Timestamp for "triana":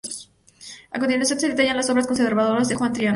2.97-3.09